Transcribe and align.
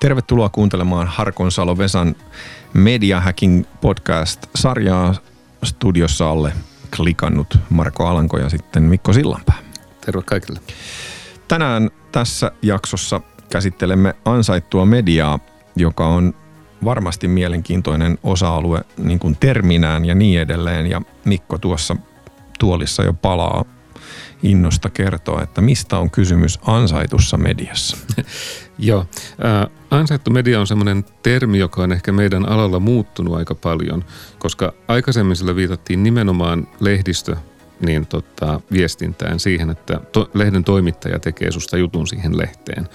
Tervetuloa 0.00 0.48
kuuntelemaan 0.48 1.06
Harkon 1.06 1.52
Salo 1.52 1.78
Vesan 1.78 2.14
Media 2.74 3.20
Hacking 3.20 3.64
podcast-sarjaa 3.80 5.14
studiossa 5.64 6.30
alle 6.30 6.52
klikannut 6.96 7.58
Marko 7.70 8.06
Alanko 8.06 8.38
ja 8.38 8.48
sitten 8.48 8.82
Mikko 8.82 9.12
Sillanpää. 9.12 9.58
Terve 10.00 10.22
kaikille. 10.22 10.60
Tänään 11.48 11.90
tässä 12.12 12.52
jaksossa 12.62 13.20
käsittelemme 13.50 14.14
ansaittua 14.24 14.86
mediaa, 14.86 15.38
joka 15.76 16.06
on 16.06 16.34
varmasti 16.84 17.28
mielenkiintoinen 17.28 18.18
osa-alue 18.22 18.80
niin 18.98 19.18
kuin 19.18 19.36
terminään 19.40 20.04
ja 20.04 20.14
niin 20.14 20.40
edelleen. 20.40 20.86
Ja 20.86 21.02
Mikko 21.24 21.58
tuossa 21.58 21.96
tuolissa 22.58 23.02
jo 23.02 23.12
palaa 23.12 23.64
innosta 24.42 24.90
kertoa, 24.90 25.42
että 25.42 25.60
mistä 25.60 25.98
on 25.98 26.10
kysymys 26.10 26.58
ansaitussa 26.66 27.36
mediassa. 27.36 27.96
Joo. 28.78 29.06
Äh, 29.44 29.77
ansaittu 29.90 30.30
media 30.30 30.60
on 30.60 30.66
semmoinen 30.66 31.04
termi, 31.22 31.58
joka 31.58 31.82
on 31.82 31.92
ehkä 31.92 32.12
meidän 32.12 32.48
alalla 32.48 32.78
muuttunut 32.80 33.34
aika 33.34 33.54
paljon, 33.54 34.04
koska 34.38 34.72
aikaisemmin 34.88 35.36
sillä 35.36 35.56
viitattiin 35.56 36.02
nimenomaan 36.02 36.68
lehdistö 36.80 37.36
niin 37.86 38.06
tota, 38.06 38.60
viestintään 38.72 39.40
siihen, 39.40 39.70
että 39.70 40.00
to, 40.12 40.30
lehden 40.34 40.64
toimittaja 40.64 41.18
tekee 41.18 41.50
susta 41.50 41.76
jutun 41.76 42.06
siihen 42.06 42.38
lehteen. 42.38 42.88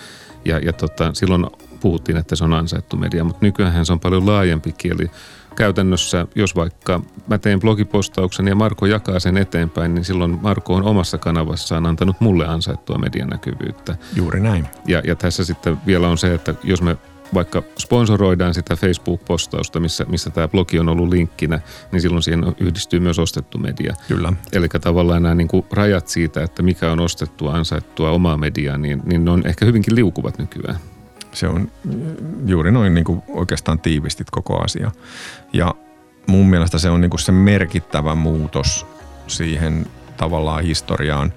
Ja, 0.46 0.60
ja 0.60 0.74
tota, 0.74 1.14
silloin 1.14 1.46
puhuttiin, 1.80 2.18
että 2.18 2.36
se 2.36 2.44
on 2.44 2.54
ansaittu 2.54 2.98
media, 2.98 3.24
mutta 3.24 3.46
nykyään 3.46 3.86
se 3.86 3.94
on 3.94 4.00
paljon 4.00 4.26
laajempi 4.26 4.72
kieli 4.72 5.12
käytännössä, 5.56 6.28
jos 6.36 6.56
vaikka 6.56 7.02
mä 7.28 7.38
teen 7.38 7.60
blogipostauksen 7.60 8.48
ja 8.48 8.56
Marko 8.56 8.86
jakaa 8.86 9.20
sen 9.20 9.38
eteenpäin, 9.38 9.96
niin 9.96 10.06
silloin 10.06 10.40
Marko 10.42 10.74
on 10.74 10.84
omassa 10.84 11.18
kanavassaan 11.18 11.86
antanut 11.86 12.22
mulle 12.22 12.48
ansaittua 12.48 12.98
medianäkyvyyttä. 12.98 13.96
Juuri 14.16 14.40
näin. 14.40 14.68
Ja, 14.88 15.02
ja 15.06 15.16
tässä 15.16 15.46
sitten 15.46 15.78
vielä 15.86 16.08
on 16.08 16.18
se, 16.18 16.34
että 16.34 16.56
jos 16.64 16.82
me 16.82 16.98
vaikka 17.34 17.64
sponsoroidaan 17.80 18.54
sitä 18.54 18.76
Facebook-postausta, 18.76 19.80
missä, 19.80 20.06
missä 20.06 20.30
tämä 20.30 20.48
blogi 20.48 20.80
on 20.80 20.90
ollut 20.90 21.10
linkkinä, 21.10 21.60
niin 21.92 22.02
silloin 22.02 22.24
siihen 22.24 22.56
yhdistyy 22.60 23.00
myös 23.00 23.20
ostettu 23.20 23.58
media. 23.58 23.96
Kyllä. 24.08 24.34
Eli 24.52 24.68
tavallaan 24.82 25.24
nämä 25.24 25.36
niin 25.36 25.48
kuin 25.48 25.66
rajat 25.72 26.08
siitä, 26.08 26.44
että 26.44 26.64
mikä 26.64 26.92
on 26.92 27.00
ostettua, 27.00 27.54
ansaittua 27.54 28.12
omaa 28.12 28.38
mediaa, 28.38 28.78
niin, 28.78 29.02
niin 29.06 29.26
ne 29.26 29.32
on 29.32 29.48
ehkä 29.48 29.66
hyvinkin 29.66 29.96
liukuvat 29.96 30.38
nykyään 30.38 30.80
se 31.34 31.48
on 31.48 31.72
juuri 32.46 32.72
noin 32.72 32.94
niin 32.94 33.06
kuin 33.06 33.24
oikeastaan 33.28 33.80
tiivistit 33.80 34.30
koko 34.32 34.64
asia. 34.64 34.92
Ja 35.54 35.76
mun 36.28 36.50
mielestä 36.50 36.78
se 36.78 36.90
on 36.90 37.02
niin 37.02 37.10
kuin 37.10 37.20
se 37.20 37.32
merkittävä 37.32 38.16
muutos 38.16 38.86
siihen 39.28 39.86
tavallaan 40.18 40.64
historiaan, 40.64 41.34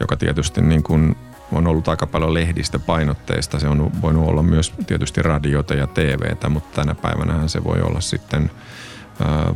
joka 0.00 0.16
tietysti 0.16 0.60
niin 0.60 0.82
kuin 0.82 1.16
on 1.52 1.66
ollut 1.66 1.88
aika 1.88 2.06
paljon 2.06 2.34
lehdistöpainotteista. 2.34 3.58
Se 3.58 3.68
on 3.68 4.02
voinut 4.02 4.28
olla 4.28 4.42
myös 4.42 4.72
tietysti 4.86 5.22
radiota 5.22 5.74
ja 5.74 5.86
TVtä, 5.86 6.48
mutta 6.48 6.80
tänä 6.82 6.94
päivänä 6.94 7.48
se 7.48 7.64
voi 7.64 7.80
olla 7.82 8.00
sitten 8.00 8.50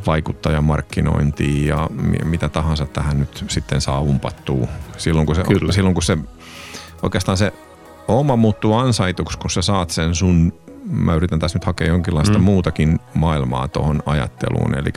vaikuttajamarkkinointia 0.06 1.76
ja 1.76 1.88
mitä 2.24 2.48
tahansa 2.48 2.86
tähän 2.86 3.20
nyt 3.20 3.44
sitten 3.48 3.80
saa 3.80 4.00
umpattua. 4.00 4.66
Silloin 4.96 5.26
kun 5.26 5.36
se, 5.36 5.42
Kyllä. 5.42 5.72
silloin 5.72 5.94
kun 5.94 6.02
se 6.02 6.18
oikeastaan 7.02 7.38
se 7.38 7.52
oma 8.08 8.36
muuttuu 8.36 8.74
ansaituksi, 8.74 9.38
kun 9.38 9.50
sä 9.50 9.62
saat 9.62 9.90
sen 9.90 10.14
sun, 10.14 10.52
mä 10.90 11.14
yritän 11.14 11.38
tässä 11.38 11.56
nyt 11.58 11.64
hakea 11.64 11.88
jonkinlaista 11.88 12.38
mm. 12.38 12.44
muutakin 12.44 12.98
maailmaa 13.14 13.68
tuohon 13.68 14.02
ajatteluun. 14.06 14.78
Eli 14.78 14.90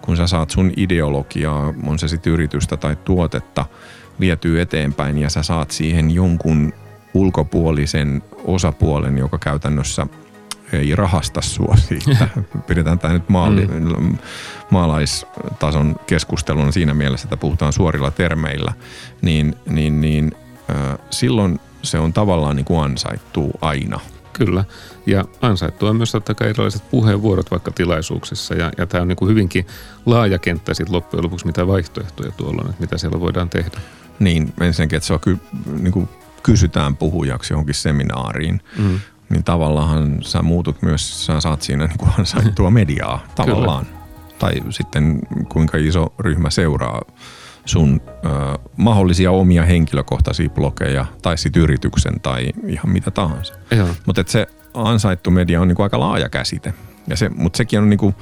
kun 0.00 0.16
sä 0.16 0.26
saat 0.26 0.50
sun 0.50 0.72
ideologiaa, 0.76 1.74
on 1.86 1.98
se 1.98 2.08
sitten 2.08 2.32
yritystä 2.32 2.76
tai 2.76 2.96
tuotetta, 2.96 3.66
vietyy 4.20 4.60
eteenpäin 4.60 5.18
ja 5.18 5.30
sä 5.30 5.42
saat 5.42 5.70
siihen 5.70 6.10
jonkun 6.10 6.72
ulkopuolisen 7.14 8.22
osapuolen, 8.44 9.18
joka 9.18 9.38
käytännössä 9.38 10.06
ei 10.72 10.96
rahasta 10.96 11.40
sua 11.40 11.76
siitä. 11.76 12.28
Pidetään 12.68 12.98
tämä 12.98 13.14
nyt 13.14 13.28
maali, 13.28 13.66
mm. 13.66 14.18
maalaistason 14.70 15.96
keskustelun 16.06 16.72
siinä 16.72 16.94
mielessä, 16.94 17.26
että 17.26 17.36
puhutaan 17.36 17.72
suorilla 17.72 18.10
termeillä, 18.10 18.72
niin, 19.22 19.56
niin, 19.70 20.00
niin 20.00 20.32
äh, 20.70 20.98
silloin 21.10 21.60
se 21.82 21.98
on 21.98 22.12
tavallaan 22.12 22.56
niin 22.56 22.64
kuin 22.64 22.84
ansaittu 22.84 23.50
aina. 23.60 24.00
Kyllä. 24.32 24.64
Ja 25.06 25.24
ansaittu 25.42 25.86
on 25.86 25.96
myös 25.96 26.12
totta 26.12 26.34
kai 26.34 26.48
erilaiset 26.48 26.90
puheenvuorot 26.90 27.50
vaikka 27.50 27.70
tilaisuuksissa. 27.70 28.54
Ja, 28.54 28.72
ja 28.78 28.86
tämä 28.86 29.02
on 29.02 29.08
niin 29.08 29.16
kuin 29.16 29.28
hyvinkin 29.28 29.66
laaja 30.06 30.38
kenttä 30.38 30.74
sitten 30.74 30.94
loppujen 30.94 31.24
lopuksi, 31.24 31.46
mitä 31.46 31.66
vaihtoehtoja 31.66 32.32
tuolla 32.32 32.62
on, 32.62 32.70
että 32.70 32.80
mitä 32.80 32.98
siellä 32.98 33.20
voidaan 33.20 33.50
tehdä. 33.50 33.80
Niin, 34.18 34.52
ensinnäkin, 34.60 34.96
että 34.96 35.06
se 35.06 35.12
on 35.12 35.20
ky, 35.20 35.38
niin 35.80 35.92
kuin 35.92 36.08
kysytään 36.42 36.96
puhujaksi 36.96 37.52
johonkin 37.52 37.74
seminaariin. 37.74 38.60
Mm. 38.78 39.00
Niin 39.30 39.44
tavallaan 39.44 40.18
sä 40.22 40.42
muutut 40.42 40.82
myös, 40.82 41.26
sä 41.26 41.40
saat 41.40 41.62
siinä 41.62 41.86
niin 41.86 41.98
kuin 41.98 42.10
ansaittua 42.18 42.70
mediaa 42.80 43.26
tavallaan. 43.34 43.86
Kyllä. 43.86 44.00
Tai 44.38 44.54
sitten 44.70 45.18
kuinka 45.48 45.78
iso 45.78 46.12
ryhmä 46.18 46.50
seuraa 46.50 47.02
sun 47.64 48.00
ö, 48.08 48.58
mahdollisia 48.76 49.30
omia 49.30 49.64
henkilökohtaisia 49.64 50.48
blogeja 50.48 51.06
tai 51.22 51.38
sit 51.38 51.56
yrityksen 51.56 52.20
tai 52.20 52.48
ihan 52.66 52.90
mitä 52.90 53.10
tahansa. 53.10 53.54
Mutta 54.06 54.24
se 54.26 54.46
ansaittu 54.74 55.30
media 55.30 55.60
on 55.60 55.68
niinku 55.68 55.82
aika 55.82 56.00
laaja 56.00 56.28
käsite. 56.28 56.74
Ja 57.08 57.16
se, 57.16 57.28
mutta 57.28 57.56
sekin 57.56 57.78
on 57.78 57.90
niinku 57.90 58.14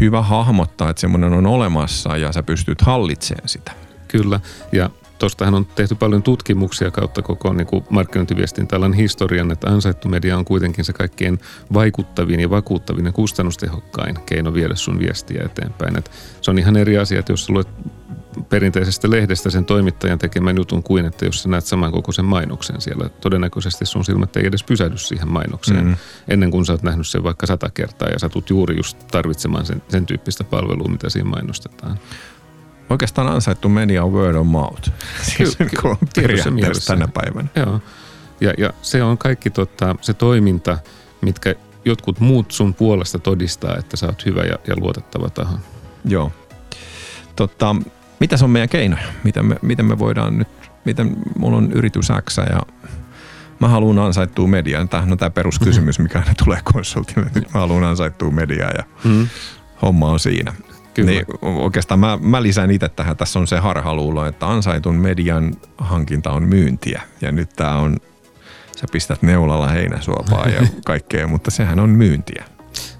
hyvä 0.00 0.22
hahmottaa, 0.22 0.90
että 0.90 1.00
semmoinen 1.00 1.32
on 1.32 1.46
olemassa 1.46 2.16
ja 2.16 2.32
sä 2.32 2.42
pystyt 2.42 2.80
hallitsemaan 2.80 3.48
sitä. 3.48 3.72
Kyllä, 4.08 4.40
ja 4.72 4.90
tuostahan 5.18 5.54
on 5.54 5.66
tehty 5.66 5.94
paljon 5.94 6.22
tutkimuksia 6.22 6.90
kautta 6.90 7.22
koko 7.22 7.52
niin 7.52 7.66
kuin 7.66 7.84
markkinointiviestintäalan 7.90 8.92
historian, 8.92 9.50
että 9.50 9.70
ansaittu 9.70 10.08
media 10.08 10.38
on 10.38 10.44
kuitenkin 10.44 10.84
se 10.84 10.92
kaikkein 10.92 11.38
vaikuttavin 11.72 12.40
ja 12.40 12.50
vakuuttavin 12.50 13.06
ja 13.06 13.12
kustannustehokkain 13.12 14.16
keino 14.26 14.54
viedä 14.54 14.74
sun 14.74 14.98
viestiä 14.98 15.42
eteenpäin. 15.44 15.98
Et 15.98 16.10
se 16.40 16.50
on 16.50 16.58
ihan 16.58 16.76
eri 16.76 16.98
asia, 16.98 17.18
että 17.18 17.32
jos 17.32 17.46
sä 17.46 17.52
luet 17.52 17.68
perinteisestä 18.44 19.10
lehdestä 19.10 19.50
sen 19.50 19.64
toimittajan 19.64 20.18
tekemän 20.18 20.56
jutun 20.56 20.82
kuin, 20.82 21.04
että 21.04 21.24
jos 21.24 21.42
sä 21.42 21.48
näet 21.48 21.64
samankokoisen 21.64 22.24
mainoksen 22.24 22.80
siellä, 22.80 23.08
todennäköisesti 23.08 23.86
sun 23.86 24.04
silmät 24.04 24.36
ei 24.36 24.46
edes 24.46 24.64
pysähdy 24.64 24.98
siihen 24.98 25.28
mainokseen 25.28 25.84
mm-hmm. 25.84 25.96
ennen 26.28 26.50
kuin 26.50 26.66
sä 26.66 26.72
oot 26.72 26.82
nähnyt 26.82 27.06
sen 27.06 27.22
vaikka 27.22 27.46
sata 27.46 27.70
kertaa 27.70 28.08
ja 28.08 28.18
sä 28.18 28.28
tulet 28.28 28.50
juuri 28.50 28.76
just 28.76 28.98
tarvitsemaan 29.10 29.66
sen, 29.66 29.82
sen 29.88 30.06
tyyppistä 30.06 30.44
palvelua, 30.44 30.88
mitä 30.88 31.10
siinä 31.10 31.28
mainostetaan. 31.28 31.98
Oikeastaan 32.90 33.28
ansaittu 33.28 33.68
media 33.68 34.04
on 34.04 34.12
word 34.12 34.34
of 34.34 34.46
mouth. 34.46 34.90
Siis 35.36 35.56
Kyllä, 35.56 35.96
tänä 36.86 37.08
päivänä. 37.08 37.48
Joo. 37.56 37.80
Ja, 38.40 38.54
ja 38.58 38.72
se 38.82 39.02
on 39.02 39.18
kaikki 39.18 39.50
tota, 39.50 39.96
se 40.00 40.14
toiminta, 40.14 40.78
mitkä 41.20 41.54
jotkut 41.84 42.20
muut 42.20 42.50
sun 42.50 42.74
puolesta 42.74 43.18
todistaa, 43.18 43.76
että 43.76 43.96
sä 43.96 44.06
oot 44.06 44.26
hyvä 44.26 44.42
ja, 44.42 44.58
ja 44.66 44.74
luotettava 44.76 45.30
taho. 45.30 45.58
Joo. 46.04 46.32
Totta, 47.36 47.76
mitä 48.20 48.36
on 48.42 48.50
meidän 48.50 48.68
keinoja? 48.68 49.06
Miten 49.24 49.46
me, 49.46 49.56
miten 49.62 49.86
me 49.86 49.98
voidaan 49.98 50.38
nyt, 50.38 50.48
miten 50.84 51.16
mulla 51.38 51.56
on 51.56 51.72
yritys 51.72 52.08
X 52.30 52.36
ja 52.36 52.60
mä 53.60 53.68
haluan 53.68 53.98
ansaittua 53.98 54.46
mediaa. 54.46 54.86
Tämähän 54.86 55.12
on 55.12 55.18
tämä 55.18 55.30
peruskysymys, 55.30 55.98
mikä 55.98 56.18
aina 56.18 56.34
tulee 56.44 56.60
konsultille. 56.64 57.30
Nyt 57.34 57.54
mä 57.54 57.60
haluan 57.60 57.84
ansaittua 57.84 58.30
mediaa 58.30 58.70
ja 58.70 58.84
mm. 59.04 59.28
homma 59.82 60.10
on 60.10 60.20
siinä. 60.20 60.52
Kyllä. 60.94 61.10
Niin 61.10 61.24
oikeastaan 61.42 62.00
mä, 62.00 62.18
mä 62.22 62.42
lisään 62.42 62.70
itse 62.70 62.88
tähän. 62.88 63.16
Tässä 63.16 63.38
on 63.38 63.46
se 63.46 63.58
harhaluulo, 63.58 64.26
että 64.26 64.48
ansaitun 64.48 64.94
median 64.94 65.54
hankinta 65.78 66.30
on 66.30 66.42
myyntiä. 66.42 67.02
Ja 67.20 67.32
nyt 67.32 67.50
tämä 67.56 67.76
on, 67.76 67.96
sä 68.76 68.86
pistät 68.92 69.22
neulalla 69.22 69.68
heinäsuopaa 69.68 70.48
ja 70.48 70.66
kaikkea, 70.84 71.26
mutta 71.26 71.50
sehän 71.50 71.80
on 71.80 71.90
myyntiä 71.90 72.44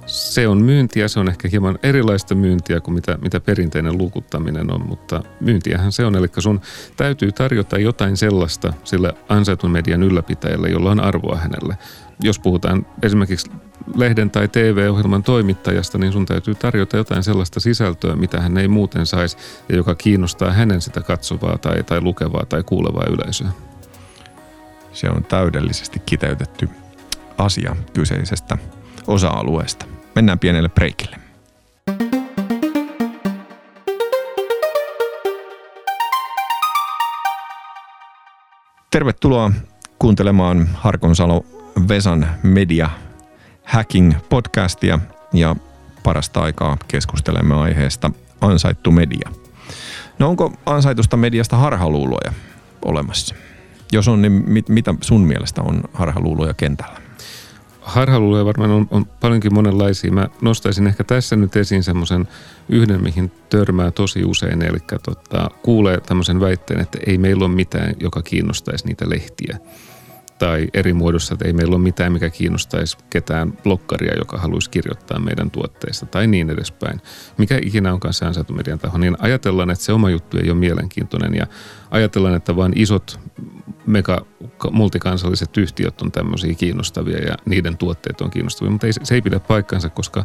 se 0.08 0.48
on 0.48 0.58
myyntiä, 0.58 1.08
se 1.08 1.20
on 1.20 1.28
ehkä 1.28 1.48
hieman 1.48 1.78
erilaista 1.82 2.34
myyntiä 2.34 2.80
kuin 2.80 2.94
mitä, 2.94 3.18
mitä 3.22 3.40
perinteinen 3.40 3.98
lukuttaminen 3.98 4.74
on, 4.74 4.86
mutta 4.88 5.22
myyntiähän 5.40 5.92
se 5.92 6.04
on. 6.04 6.16
Eli 6.16 6.26
sun 6.38 6.60
täytyy 6.96 7.32
tarjota 7.32 7.78
jotain 7.78 8.16
sellaista 8.16 8.72
sille 8.84 9.14
ansaitun 9.28 9.70
median 9.70 10.02
ylläpitäjälle, 10.02 10.68
jolla 10.68 10.90
on 10.90 11.00
arvoa 11.00 11.36
hänelle. 11.36 11.78
Jos 12.22 12.38
puhutaan 12.38 12.86
esimerkiksi 13.02 13.50
lehden 13.96 14.30
tai 14.30 14.48
TV-ohjelman 14.48 15.22
toimittajasta, 15.22 15.98
niin 15.98 16.12
sun 16.12 16.26
täytyy 16.26 16.54
tarjota 16.54 16.96
jotain 16.96 17.22
sellaista 17.22 17.60
sisältöä, 17.60 18.16
mitä 18.16 18.40
hän 18.40 18.58
ei 18.58 18.68
muuten 18.68 19.06
saisi 19.06 19.36
ja 19.68 19.76
joka 19.76 19.94
kiinnostaa 19.94 20.52
hänen 20.52 20.80
sitä 20.80 21.00
katsovaa 21.00 21.58
tai, 21.58 21.82
tai 21.82 22.00
lukevaa 22.00 22.46
tai 22.46 22.62
kuulevaa 22.62 23.06
yleisöä. 23.10 23.48
Se 24.92 25.10
on 25.10 25.24
täydellisesti 25.24 26.02
kiteytetty 26.06 26.68
asia 27.38 27.76
kyseisestä 27.94 28.58
osa-alueesta. 29.06 29.97
Mennään 30.18 30.38
pienelle 30.38 30.68
breikille. 30.68 31.16
Tervetuloa 38.90 39.52
kuuntelemaan 39.98 40.68
Harkonsalo 40.74 41.44
Vesan 41.88 42.28
Media 42.42 42.90
Hacking 43.64 44.12
podcastia 44.28 44.98
ja 45.32 45.56
parasta 46.02 46.40
aikaa 46.40 46.76
keskustelemme 46.88 47.54
aiheesta 47.54 48.10
ansaittu 48.40 48.90
media. 48.90 49.30
No 50.18 50.28
onko 50.28 50.52
ansaitusta 50.66 51.16
mediasta 51.16 51.56
harhaluuloja 51.56 52.32
olemassa? 52.84 53.34
Jos 53.92 54.08
on, 54.08 54.22
niin 54.22 54.32
mit, 54.32 54.68
mitä 54.68 54.94
sun 55.00 55.20
mielestä 55.20 55.62
on 55.62 55.82
harhaluuloja 55.92 56.54
kentällä? 56.54 57.07
Harhaluuloja 57.88 58.44
varmaan 58.44 58.70
on, 58.70 58.86
on 58.90 59.06
paljonkin 59.06 59.54
monenlaisia. 59.54 60.12
Mä 60.12 60.28
nostaisin 60.40 60.86
ehkä 60.86 61.04
tässä 61.04 61.36
nyt 61.36 61.56
esiin 61.56 61.82
semmoisen 61.82 62.28
yhden, 62.68 63.02
mihin 63.02 63.32
törmää 63.50 63.90
tosi 63.90 64.24
usein. 64.24 64.62
Eli 64.62 64.78
tota, 65.04 65.50
kuulee 65.62 66.00
tämmöisen 66.00 66.40
väitteen, 66.40 66.80
että 66.80 66.98
ei 67.06 67.18
meillä 67.18 67.44
ole 67.44 67.54
mitään, 67.54 67.94
joka 68.00 68.22
kiinnostaisi 68.22 68.86
niitä 68.86 69.10
lehtiä 69.10 69.58
tai 70.38 70.68
eri 70.74 70.92
muodossa, 70.92 71.34
että 71.34 71.46
ei 71.46 71.52
meillä 71.52 71.76
ole 71.76 71.82
mitään, 71.82 72.12
mikä 72.12 72.30
kiinnostaisi 72.30 72.96
ketään 73.10 73.52
blokkaria, 73.52 74.18
joka 74.18 74.38
haluaisi 74.38 74.70
kirjoittaa 74.70 75.18
meidän 75.20 75.50
tuotteista 75.50 76.06
tai 76.06 76.26
niin 76.26 76.50
edespäin. 76.50 77.00
Mikä 77.38 77.58
ikinä 77.62 77.92
onkaan 77.92 78.14
se 78.14 78.26
ansaittu 78.26 78.52
median 78.52 78.78
taho, 78.78 78.98
niin 78.98 79.16
ajatellaan, 79.18 79.70
että 79.70 79.84
se 79.84 79.92
oma 79.92 80.10
juttu 80.10 80.38
ei 80.38 80.50
ole 80.50 80.58
mielenkiintoinen 80.58 81.34
ja 81.34 81.46
ajatellaan, 81.90 82.34
että 82.34 82.56
vain 82.56 82.72
isot 82.76 83.20
mega 83.88 84.26
multikansalliset 84.70 85.56
yhtiöt 85.56 86.02
on 86.02 86.12
tämmöisiä 86.12 86.54
kiinnostavia 86.54 87.18
ja 87.18 87.34
niiden 87.46 87.76
tuotteet 87.76 88.20
on 88.20 88.30
kiinnostavia, 88.30 88.70
mutta 88.70 88.86
ei, 88.86 88.92
se 88.92 89.14
ei 89.14 89.22
pidä 89.22 89.40
paikkansa, 89.40 89.88
koska 89.88 90.24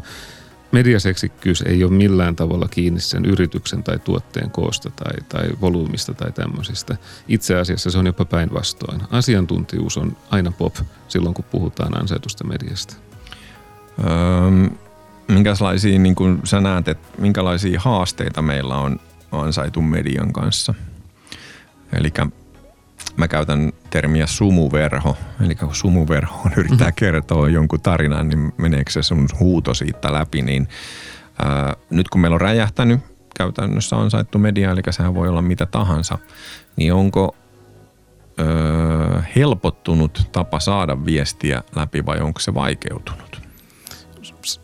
mediaseksikkyys 0.72 1.62
ei 1.62 1.84
ole 1.84 1.92
millään 1.92 2.36
tavalla 2.36 2.68
kiinni 2.68 3.00
sen 3.00 3.24
yrityksen 3.24 3.82
tai 3.82 3.98
tuotteen 3.98 4.50
koosta 4.50 4.90
tai, 4.90 5.14
tai 5.28 5.48
volyymista 5.60 6.14
tai 6.14 6.32
tämmöisistä. 6.32 6.96
Itse 7.28 7.56
asiassa 7.56 7.90
se 7.90 7.98
on 7.98 8.06
jopa 8.06 8.24
päinvastoin. 8.24 9.00
Asiantuntijuus 9.10 9.96
on 9.96 10.16
aina 10.30 10.50
pop 10.50 10.74
silloin, 11.08 11.34
kun 11.34 11.44
puhutaan 11.50 12.00
ansaitusta 12.00 12.44
mediasta. 12.44 12.94
Öö, 13.98 14.76
minkälaisia, 15.28 15.98
niin 15.98 16.14
kuin 16.14 16.40
sä 16.44 16.60
näet, 16.60 16.88
että 16.88 17.08
minkälaisia 17.18 17.80
haasteita 17.80 18.42
meillä 18.42 18.76
on 18.76 19.00
ansaitun 19.32 19.84
median 19.84 20.32
kanssa? 20.32 20.74
Eli 21.92 22.12
mä 23.16 23.28
käytän 23.28 23.72
termiä 23.90 24.26
sumuverho. 24.26 25.16
Eli 25.44 25.54
kun 25.54 25.74
sumuverhoon 25.74 26.52
yrittää 26.56 26.78
mm-hmm. 26.78 26.94
kertoa 26.96 27.48
jonkun 27.48 27.80
tarinan, 27.80 28.28
niin 28.28 28.52
meneekö 28.56 28.90
se 28.90 29.02
sun 29.02 29.28
huuto 29.40 29.74
siitä 29.74 30.12
läpi, 30.12 30.42
niin 30.42 30.68
ää, 31.42 31.76
nyt 31.90 32.08
kun 32.08 32.20
meillä 32.20 32.34
on 32.34 32.40
räjähtänyt 32.40 33.00
käytännössä 33.36 33.96
ansaittu 33.96 34.38
media, 34.38 34.70
eli 34.70 34.80
sehän 34.90 35.14
voi 35.14 35.28
olla 35.28 35.42
mitä 35.42 35.66
tahansa, 35.66 36.18
niin 36.76 36.94
onko 36.94 37.36
öö, 38.40 39.20
helpottunut 39.36 40.28
tapa 40.32 40.60
saada 40.60 41.04
viestiä 41.04 41.62
läpi 41.76 42.06
vai 42.06 42.20
onko 42.20 42.40
se 42.40 42.54
vaikeutunut? 42.54 43.42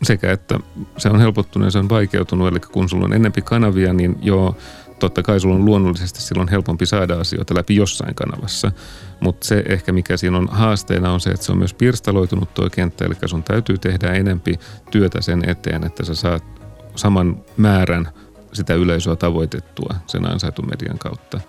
Sekä 0.03 0.31
että 0.31 0.59
se 0.97 1.09
on 1.09 1.19
helpottunut 1.19 1.65
ja 1.65 1.71
se 1.71 1.79
on 1.79 1.89
vaikeutunut, 1.89 2.47
eli 2.47 2.59
kun 2.59 2.89
sulla 2.89 3.05
on 3.05 3.13
enempi 3.13 3.41
kanavia, 3.41 3.93
niin 3.93 4.17
joo, 4.21 4.57
totta 5.01 5.23
kai 5.23 5.39
sulla 5.39 5.55
on 5.55 5.65
luonnollisesti 5.65 6.21
silloin 6.21 6.49
helpompi 6.49 6.85
saada 6.85 7.19
asioita 7.19 7.55
läpi 7.55 7.75
jossain 7.75 8.15
kanavassa. 8.15 8.71
Mutta 9.19 9.47
se 9.47 9.63
ehkä 9.67 9.91
mikä 9.91 10.17
siinä 10.17 10.37
on 10.37 10.47
haasteena 10.51 11.13
on 11.13 11.19
se, 11.19 11.29
että 11.29 11.45
se 11.45 11.51
on 11.51 11.57
myös 11.57 11.73
pirstaloitunut 11.73 12.53
tuo 12.53 12.69
kenttä, 12.69 13.05
eli 13.05 13.13
sun 13.25 13.43
täytyy 13.43 13.77
tehdä 13.77 14.13
enempi 14.13 14.59
työtä 14.91 15.21
sen 15.21 15.49
eteen, 15.49 15.83
että 15.83 16.05
sä 16.05 16.15
saat 16.15 16.43
saman 16.95 17.43
määrän 17.57 18.09
sitä 18.53 18.73
yleisöä 18.73 19.15
tavoitettua 19.15 19.95
sen 20.07 20.31
ansaitun 20.31 20.69
median 20.69 20.99
kautta. 20.99 21.39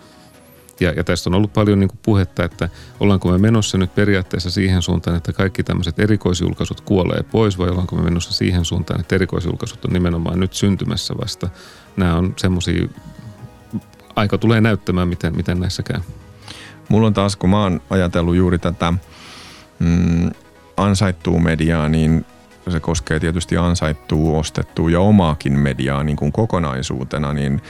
Ja, 0.81 0.93
ja 0.93 1.05
tästä 1.05 1.31
on 1.31 1.34
ollut 1.34 1.52
paljon 1.52 1.81
niin 1.81 1.90
puhetta, 2.02 2.44
että 2.44 2.69
ollaanko 3.00 3.32
me 3.32 3.38
menossa 3.38 3.78
nyt 3.78 3.94
periaatteessa 3.94 4.50
siihen 4.50 4.82
suuntaan, 4.82 5.16
että 5.16 5.32
kaikki 5.32 5.62
tämmöiset 5.62 5.98
erikoisjulkaisut 5.98 6.81
kuolee 6.81 7.22
pois, 7.22 7.58
vai 7.58 7.69
ollaanko 7.69 7.96
me 7.96 8.02
menossa 8.02 8.32
siihen 8.32 8.64
suuntaan, 8.64 9.00
että 9.00 9.14
erikoisjulkaisut 9.14 9.84
on 9.84 9.93
nimenomaan 9.93 10.40
nyt 10.40 10.52
syntymässä 10.52 11.14
vasta. 11.20 11.48
Nämä 11.96 12.16
on 12.16 12.34
semmoisia 12.37 12.88
aika 14.16 14.38
tulee 14.38 14.60
näyttämään, 14.60 15.08
miten, 15.08 15.36
miten 15.36 15.60
näissä 15.60 15.82
käy. 15.82 16.00
Mulla 16.88 17.06
on 17.06 17.14
taas, 17.14 17.36
kun 17.36 17.50
mä 17.50 17.62
oon 17.62 17.80
ajatellut 17.90 18.36
juuri 18.36 18.58
tätä 18.58 18.92
mm, 19.78 20.30
ansaittua 20.76 21.40
mediaa, 21.40 21.88
niin 21.88 22.26
se 22.68 22.80
koskee 22.80 23.20
tietysti 23.20 23.56
ansaittua, 23.56 24.38
ostettua 24.38 24.90
ja 24.90 25.00
omaakin 25.00 25.58
mediaa 25.58 26.04
niin 26.04 26.16
kuin 26.16 26.32
kokonaisuutena, 26.32 27.32
niin 27.32 27.62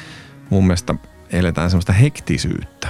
mun 0.50 0.66
mielestä 0.66 0.94
eletään 1.30 1.70
semmoista 1.70 1.92
hektisyyttä. 1.92 2.88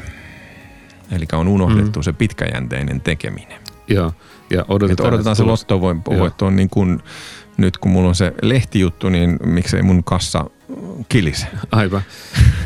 Eli 1.12 1.26
on 1.32 1.48
unohdettu 1.48 1.98
mm. 1.98 2.02
se 2.02 2.12
pitkäjänteinen 2.12 3.00
tekeminen. 3.00 3.60
Joo, 3.88 4.12
ja 4.50 4.64
odotetaan, 4.68 5.08
odotetaan 5.08 5.36
se 5.36 5.42
lottovoitto 5.42 6.46
on 6.46 6.56
niin 6.56 6.70
kuin, 6.70 7.02
nyt 7.56 7.78
kun 7.78 7.90
mulla 7.90 8.08
on 8.08 8.14
se 8.14 8.32
lehtijuttu, 8.42 9.08
niin 9.08 9.38
miksei 9.44 9.82
mun 9.82 10.04
kassa 10.04 10.50
kilise. 11.08 11.46
Aivan. 11.72 12.02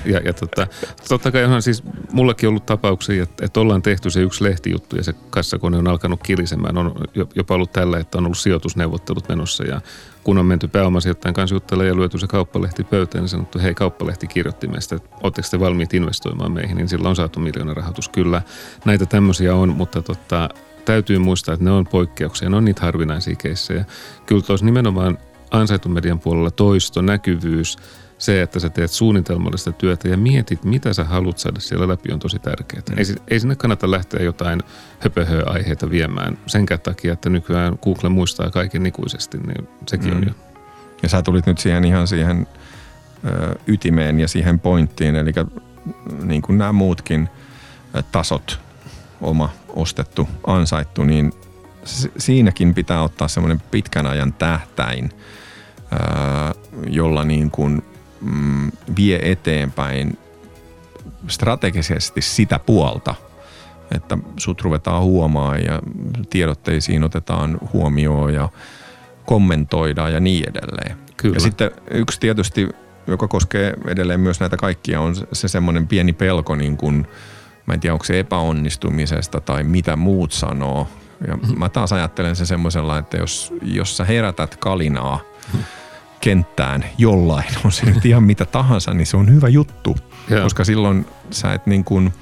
Ja, 0.04 0.20
ja 0.24 0.32
tota, 0.32 0.66
totta 1.08 1.32
kai 1.32 1.44
on 1.44 1.62
siis 1.62 1.82
mullakin 2.12 2.48
ollut 2.48 2.66
tapauksia, 2.66 3.22
että, 3.22 3.46
että 3.46 3.60
ollaan 3.60 3.82
tehty 3.82 4.10
se 4.10 4.20
yksi 4.20 4.44
lehtijuttu 4.44 4.96
ja 4.96 5.04
se 5.04 5.14
kassakone 5.30 5.76
on 5.76 5.88
alkanut 5.88 6.22
kilisemään. 6.22 6.78
On 6.78 6.94
jopa 7.34 7.54
ollut 7.54 7.72
tällä, 7.72 7.98
että 7.98 8.18
on 8.18 8.24
ollut 8.24 8.38
sijoitusneuvottelut 8.38 9.28
menossa 9.28 9.64
ja 9.64 9.80
kun 10.24 10.38
on 10.38 10.46
menty 10.46 10.68
pääomasijoittajan 10.68 11.34
kanssa 11.34 11.56
juttelemaan 11.56 11.88
ja 11.88 11.96
lyöty 11.96 12.18
se 12.18 12.26
kauppalehti 12.26 12.84
pöytään, 12.84 13.22
niin 13.22 13.28
sanottu, 13.28 13.58
hei 13.58 13.74
kauppalehti 13.74 14.26
kirjoitti 14.26 14.68
meistä, 14.68 14.96
että 14.96 15.08
oletteko 15.22 15.48
te 15.50 15.60
valmiit 15.60 15.94
investoimaan 15.94 16.52
meihin, 16.52 16.76
niin 16.76 16.88
sillä 16.88 17.08
on 17.08 17.16
saatu 17.16 17.40
miljoona 17.40 17.74
rahoitus. 17.74 18.08
Kyllä 18.08 18.42
näitä 18.84 19.06
tämmöisiä 19.06 19.54
on, 19.54 19.68
mutta 19.68 20.02
tota, 20.02 20.48
täytyy 20.86 21.18
muistaa, 21.18 21.54
että 21.54 21.64
ne 21.64 21.70
on 21.70 21.86
poikkeuksia, 21.86 22.50
ne 22.50 22.56
on 22.56 22.64
niitä 22.64 22.80
harvinaisia 22.80 23.36
keissejä. 23.36 23.84
Kyllä 24.26 24.42
tuossa 24.42 24.66
nimenomaan 24.66 25.18
ansaitun 25.50 25.92
median 25.92 26.20
puolella 26.20 26.50
toisto, 26.50 27.02
näkyvyys, 27.02 27.76
se, 28.18 28.42
että 28.42 28.60
sä 28.60 28.70
teet 28.70 28.90
suunnitelmallista 28.90 29.72
työtä 29.72 30.08
ja 30.08 30.16
mietit, 30.16 30.64
mitä 30.64 30.92
sä 30.92 31.04
haluat 31.04 31.38
saada 31.38 31.60
siellä 31.60 31.88
läpi, 31.88 32.12
on 32.12 32.18
tosi 32.18 32.38
tärkeää. 32.38 32.82
Mm. 32.90 32.98
Ei, 32.98 33.04
ei 33.28 33.40
sinne 33.40 33.56
kannata 33.56 33.90
lähteä 33.90 34.22
jotain 34.22 34.62
höpöhö-aiheita 34.98 35.90
viemään 35.90 36.38
senkään 36.46 36.80
takia, 36.80 37.12
että 37.12 37.30
nykyään 37.30 37.78
Google 37.82 38.08
muistaa 38.08 38.50
kaiken 38.50 38.86
ikuisesti, 38.86 39.38
niin 39.38 39.68
sekin 39.86 40.10
mm. 40.10 40.16
on 40.16 40.24
jo. 40.26 40.32
Ja 41.02 41.08
sä 41.08 41.22
tulit 41.22 41.46
nyt 41.46 41.58
siihen 41.58 41.84
ihan 41.84 42.08
siihen 42.08 42.46
ö, 43.26 43.54
ytimeen 43.66 44.20
ja 44.20 44.28
siihen 44.28 44.60
pointtiin, 44.60 45.16
eli 45.16 45.32
niin 46.22 46.42
kuin 46.42 46.58
nämä 46.58 46.72
muutkin 46.72 47.28
tasot, 48.12 48.60
oma, 49.20 49.50
ostettu, 49.68 50.28
ansaittu, 50.46 51.04
niin 51.04 51.32
siinäkin 52.18 52.74
pitää 52.74 53.02
ottaa 53.02 53.28
semmoinen 53.28 53.60
pitkän 53.70 54.06
ajan 54.06 54.32
tähtäin, 54.32 55.10
jolla 56.86 57.24
niin 57.24 57.50
kuin 57.50 57.82
mm, 58.20 58.72
vie 58.96 59.18
eteenpäin 59.22 60.18
strategisesti 61.28 62.22
sitä 62.22 62.58
puolta, 62.58 63.14
että 63.94 64.19
sut 64.36 64.60
ruvetaan 64.60 65.02
huomaan 65.02 65.64
ja 65.64 65.81
tiedotteisiin 66.31 67.05
otetaan 67.05 67.58
huomioon 67.72 68.34
ja 68.34 68.48
kommentoidaan 69.26 70.12
ja 70.12 70.20
niin 70.20 70.48
edelleen. 70.48 70.96
Kyllä. 71.17 71.36
Ja 71.36 71.41
sitten 71.41 71.70
yksi 71.91 72.20
tietysti, 72.20 72.69
joka 73.06 73.29
koskee 73.29 73.74
edelleen 73.86 74.20
myös 74.20 74.41
näitä 74.41 74.56
kaikkia, 74.56 75.00
on 75.00 75.14
se 75.32 75.48
semmoinen 75.48 75.86
pieni 75.86 76.12
pelko, 76.12 76.55
niin 76.55 76.76
kuin, 76.76 77.06
mä 77.67 77.75
en 77.75 77.81
tiedä 77.81 77.94
onko 77.94 78.05
se 78.05 78.19
epäonnistumisesta 78.19 79.41
tai 79.41 79.65
mitä 79.65 79.96
muut 79.96 80.32
sanoo. 80.32 80.89
Ja 81.27 81.39
mä 81.58 81.69
taas 81.69 81.93
ajattelen 81.93 82.37
se 82.37 82.46
semmoisella, 82.46 82.99
että 82.99 83.17
jos, 83.17 83.53
jos 83.63 83.96
sä 83.96 84.05
herätät 84.05 84.56
kalinaa– 84.56 85.20
kenttään 86.27 86.85
jollain, 86.99 87.46
on 87.65 87.73
se 87.73 87.87
nyt 87.87 88.06
ihan 88.06 88.23
mitä 88.23 88.44
tahansa, 88.44 88.94
niin 88.94 89.06
se 89.06 89.17
on 89.17 89.35
hyvä 89.35 89.49
juttu, 89.49 89.96
yeah. 90.31 90.43
koska 90.43 90.65
silloin 90.65 91.06
sä 91.31 91.53
et 91.53 91.67
niin 91.67 91.85
kuin 91.85 92.13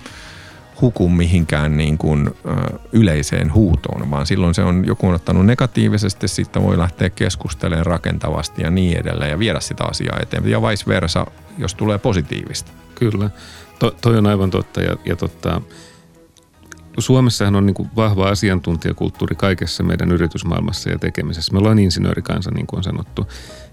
huku 0.81 1.09
mihinkään 1.09 1.77
niin 1.77 1.99
kuin, 1.99 2.29
ö, 2.29 2.79
yleiseen 2.93 3.55
huutoon, 3.55 4.11
vaan 4.11 4.27
silloin 4.27 4.55
se 4.55 4.63
on 4.63 4.87
joku 4.87 5.09
on 5.09 5.15
ottanut 5.15 5.47
negatiivisesti, 5.47 6.29
sitten 6.29 6.63
voi 6.63 6.79
lähteä 6.79 7.11
keskustelemaan 7.11 7.87
rakentavasti 7.87 8.63
ja 8.63 8.71
niin 8.71 8.99
edelleen 8.99 9.31
ja 9.31 9.39
viedä 9.39 9.61
sitä 9.61 9.85
asiaa 9.85 10.19
eteenpäin 10.23 10.53
ja 10.53 10.63
vice 10.63 10.85
versa, 10.87 11.27
jos 11.59 11.75
tulee 11.75 11.99
positiivista. 11.99 12.73
Kyllä, 12.95 13.31
to, 13.79 13.91
toi 14.01 14.19
on 14.19 14.27
aivan 14.27 14.51
totta 14.51 14.83
ja, 14.83 14.97
ja 15.05 15.17
totta, 15.17 15.61
Suomessahan 16.99 17.57
on 17.57 17.67
niin 17.67 17.75
kuin 17.75 17.91
vahva 17.97 18.29
asiantuntijakulttuuri 18.29 19.37
kaikessa 19.37 19.83
meidän 19.83 20.13
yritysmaailmassa 20.13 20.91
ja 20.91 20.99
tekemisessä. 20.99 21.53
Me 21.53 21.59
ollaan 21.59 21.79
insinöörikansa, 21.79 22.51
niin 22.51 22.67
kuin 22.67 22.79
on 22.79 22.85
sanottu. 22.85 23.27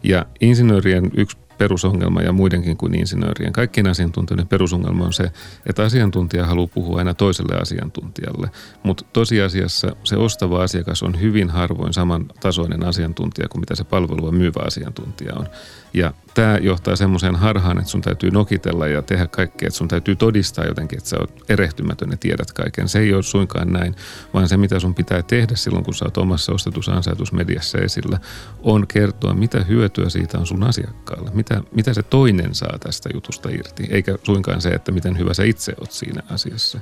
Ja 0.03 0.25
insinöörien 0.41 1.11
yksi 1.17 1.37
perusongelma 1.61 2.21
ja 2.21 2.31
muidenkin 2.31 2.77
kuin 2.77 2.95
insinöörien, 2.95 3.53
kaikkien 3.53 3.87
asiantuntijoiden 3.87 4.47
perusongelma 4.47 5.05
on 5.05 5.13
se, 5.13 5.31
että 5.65 5.83
asiantuntija 5.83 6.45
haluaa 6.45 6.67
puhua 6.73 6.97
aina 6.97 7.13
toiselle 7.13 7.55
asiantuntijalle. 7.61 8.49
Mutta 8.83 9.05
tosiasiassa 9.13 9.95
se 10.03 10.15
ostava 10.15 10.63
asiakas 10.63 11.03
on 11.03 11.21
hyvin 11.21 11.49
harvoin 11.49 11.93
saman 11.93 12.25
tasoinen 12.39 12.85
asiantuntija 12.85 13.47
kuin 13.47 13.59
mitä 13.59 13.75
se 13.75 13.83
palvelua 13.83 14.31
myyvä 14.31 14.59
asiantuntija 14.65 15.33
on. 15.35 15.47
Ja 15.93 16.13
tämä 16.33 16.57
johtaa 16.61 16.95
semmoiseen 16.95 17.35
harhaan, 17.35 17.77
että 17.77 17.89
sun 17.89 18.01
täytyy 18.01 18.31
nokitella 18.31 18.87
ja 18.87 19.01
tehdä 19.01 19.27
kaikkea, 19.27 19.67
että 19.67 19.77
sun 19.77 19.87
täytyy 19.87 20.15
todistaa 20.15 20.65
jotenkin, 20.65 20.97
että 20.97 21.09
sä 21.09 21.17
oot 21.19 21.43
erehtymätön 21.49 22.11
ja 22.11 22.17
tiedät 22.17 22.51
kaiken. 22.51 22.89
Se 22.89 22.99
ei 22.99 23.13
ole 23.13 23.23
suinkaan 23.23 23.73
näin, 23.73 23.95
vaan 24.33 24.49
se 24.49 24.57
mitä 24.57 24.79
sun 24.79 24.95
pitää 24.95 25.21
tehdä 25.21 25.55
silloin, 25.55 25.85
kun 25.85 25.93
sä 25.93 26.05
oot 26.05 26.17
omassa 26.17 26.53
ostetussa 26.53 26.91
ansaitusmediassa 26.91 27.77
esillä, 27.77 28.19
on 28.63 28.87
kertoa, 28.87 29.33
mitä 29.33 29.63
hyötyä 29.63 30.09
siitä 30.09 30.37
on 30.37 30.47
sun 30.47 30.63
asiakkaalle. 30.63 31.31
Mitä, 31.33 31.61
mitä 31.71 31.93
se 31.93 32.03
toinen 32.03 32.55
saa 32.55 32.77
tästä 32.79 33.09
jutusta 33.13 33.49
irti, 33.49 33.87
eikä 33.89 34.17
suinkaan 34.23 34.61
se, 34.61 34.69
että 34.69 34.91
miten 34.91 35.17
hyvä 35.17 35.33
sä 35.33 35.43
itse 35.43 35.73
oot 35.79 35.91
siinä 35.91 36.21
asiassa. 36.29 36.79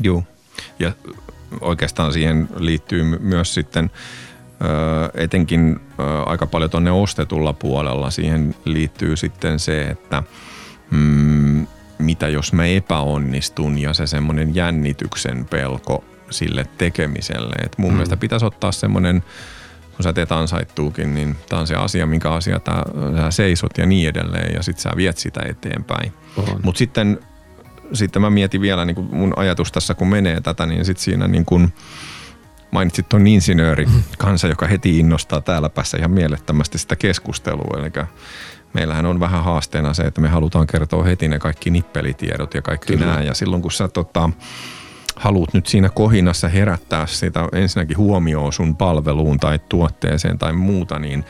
Joo, 0.00 0.24
ja 0.78 0.92
oikeastaan 1.60 2.12
siihen 2.12 2.48
liittyy 2.56 3.04
myös 3.18 3.54
sitten 3.54 3.90
etenkin 5.14 5.80
aika 6.26 6.46
paljon 6.46 6.70
tuonne 6.70 6.90
ostetulla 6.90 7.52
puolella 7.52 8.10
siihen 8.10 8.54
liittyy 8.64 9.16
sitten 9.16 9.58
se, 9.58 9.82
että 9.82 10.22
mm, 10.90 11.66
mitä 11.98 12.28
jos 12.28 12.52
mä 12.52 12.66
epäonnistun 12.66 13.78
ja 13.78 13.92
se 13.94 14.06
semmoinen 14.06 14.54
jännityksen 14.54 15.44
pelko 15.44 16.04
sille 16.30 16.66
tekemiselle. 16.78 17.54
Et 17.64 17.78
mun 17.78 17.90
mm. 17.90 17.94
mielestä 17.94 18.16
pitäisi 18.16 18.46
ottaa 18.46 18.72
semmoinen, 18.72 19.22
kun 19.96 20.02
sä 20.02 20.12
teet 20.12 20.32
ansaittuukin, 20.32 21.14
niin 21.14 21.36
tämä 21.48 21.60
on 21.60 21.66
se 21.66 21.74
asia, 21.74 22.06
minkä 22.06 22.30
asia 22.30 22.60
tää, 22.60 22.82
sä 23.16 23.30
seisot 23.30 23.78
ja 23.78 23.86
niin 23.86 24.08
edelleen 24.08 24.54
ja 24.54 24.62
sit 24.62 24.78
sä 24.78 24.90
viet 24.96 25.18
sitä 25.18 25.40
eteenpäin. 25.48 26.12
Mutta 26.62 26.78
sitten, 26.78 27.18
sitten 27.92 28.22
mä 28.22 28.30
mietin 28.30 28.60
vielä 28.60 28.84
niin 28.84 29.08
mun 29.12 29.32
ajatus 29.36 29.72
tässä, 29.72 29.94
kun 29.94 30.08
menee 30.08 30.40
tätä, 30.40 30.66
niin 30.66 30.84
sit 30.84 30.98
siinä 30.98 31.28
niin 31.28 31.44
kun, 31.44 31.72
mainitsit 32.70 33.08
tuon 33.08 33.26
insinööri 33.26 33.86
kanssa, 34.18 34.48
joka 34.48 34.66
heti 34.66 34.98
innostaa 34.98 35.40
täällä 35.40 35.68
päässä 35.68 35.98
ihan 35.98 36.10
mielettömästi 36.10 36.78
sitä 36.78 36.96
keskustelua. 36.96 37.78
Eli 37.78 38.06
meillähän 38.74 39.06
on 39.06 39.20
vähän 39.20 39.44
haasteena 39.44 39.94
se, 39.94 40.02
että 40.02 40.20
me 40.20 40.28
halutaan 40.28 40.66
kertoa 40.66 41.04
heti 41.04 41.28
ne 41.28 41.38
kaikki 41.38 41.70
nippelitiedot 41.70 42.54
ja 42.54 42.62
kaikki 42.62 42.92
Kyllä. 42.92 43.06
nämä. 43.06 43.22
Ja 43.22 43.34
silloin 43.34 43.62
kun 43.62 43.72
sä 43.72 43.88
tota, 43.88 44.30
haluat 45.16 45.54
nyt 45.54 45.66
siinä 45.66 45.88
kohinassa 45.88 46.48
herättää 46.48 47.06
sitä 47.06 47.48
ensinnäkin 47.52 47.96
huomioon 47.96 48.52
sun 48.52 48.76
palveluun 48.76 49.40
tai 49.40 49.58
tuotteeseen 49.68 50.38
tai 50.38 50.52
muuta, 50.52 50.98
niin 50.98 51.24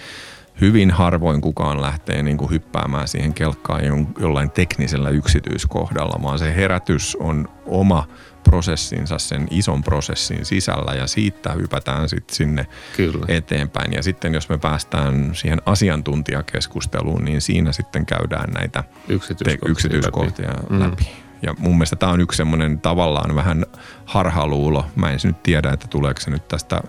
hyvin 0.61 0.91
harvoin 0.91 1.41
kukaan 1.41 1.83
lähtee 1.83 2.23
niin 2.23 2.37
kuin 2.37 2.51
hyppäämään 2.51 3.09
siihen 3.09 3.35
kelkkaan 3.35 3.81
jollain 4.21 4.51
teknisellä 4.51 5.11
yksityiskohdalla, 5.11 6.23
vaan 6.23 6.39
se 6.39 6.55
herätys 6.55 7.17
on 7.21 7.49
oma 7.67 8.07
prosessinsa 8.51 9.19
sen 9.19 9.49
ison 9.51 9.83
prosessin 9.83 10.45
sisällä 10.45 10.95
ja 10.95 11.07
siitä 11.07 11.53
hypätään 11.53 12.09
sitten 12.09 12.37
sinne 12.37 12.67
Kyllä. 12.97 13.25
eteenpäin. 13.29 13.93
Ja 13.93 14.03
sitten 14.03 14.35
jos 14.35 14.49
me 14.49 14.59
päästään 14.59 15.31
siihen 15.35 15.63
asiantuntijakeskusteluun, 15.67 17.25
niin 17.25 17.41
siinä 17.41 17.73
sitten 17.73 18.07
käydään 18.07 18.51
näitä 18.53 18.85
yksityiskohtia, 19.09 19.67
te- 19.67 19.71
yksityiskohtia 19.71 20.49
läpi. 20.49 20.67
Mm. 20.71 20.81
läpi. 20.81 21.09
Ja 21.43 21.55
mun 21.59 21.75
mielestä 21.75 21.97
tämä 21.97 22.13
on 22.13 22.21
yksi 22.21 22.37
semmoinen 22.37 22.81
tavallaan 22.81 23.35
vähän 23.35 23.67
harhaluulo. 24.05 24.87
Mä 24.97 25.11
en 25.11 25.19
nyt 25.25 25.43
tiedä, 25.43 25.71
että 25.73 25.89
tuleeko 25.89 26.21
se 26.21 26.31
nyt 26.31 26.49
tästä, 26.49 26.81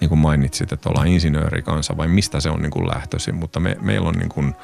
niin 0.00 0.08
kuin 0.08 0.18
mainitsit, 0.18 0.72
että 0.72 0.88
ollaan 0.88 1.08
insinööri 1.08 1.62
kanssa 1.62 1.96
vai 1.96 2.08
mistä 2.08 2.40
se 2.40 2.50
on 2.50 2.62
niin 2.62 2.70
kuin 2.70 2.88
lähtöisin. 2.88 3.34
Mutta 3.34 3.60
me, 3.60 3.76
meillä 3.80 4.08
on 4.08 4.14
niin 4.14 4.28
kuin 4.28 4.54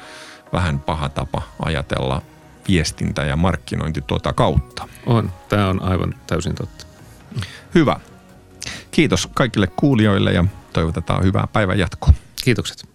vähän 0.53 0.79
paha 0.79 1.09
tapa 1.09 1.41
ajatella 1.65 2.21
viestintä 2.67 3.21
ja 3.21 3.35
markkinointi 3.35 4.01
tuota 4.01 4.33
kautta. 4.33 4.87
On. 5.05 5.31
Tämä 5.49 5.67
on 5.67 5.81
aivan 5.81 6.15
täysin 6.27 6.55
totta. 6.55 6.85
Hyvä. 7.75 7.99
Kiitos 8.91 9.29
kaikille 9.33 9.67
kuulijoille 9.67 10.31
ja 10.33 10.45
toivotetaan 10.73 11.23
hyvää 11.23 11.47
päivän 11.53 11.79
jatkoa. 11.79 12.13
Kiitokset. 12.43 12.90